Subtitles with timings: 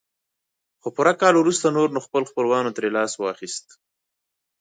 [0.81, 3.65] خو پوره کال وروسته نور نو خپل خپلوانو ترې لاس واخيست.